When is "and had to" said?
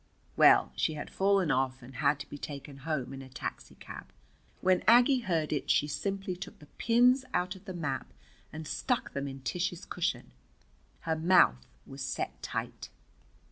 1.83-2.27